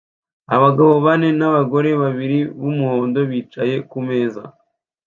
[0.55, 4.43] Abagabo bane n'abagore babiri b'umuhondo bicaye kumeza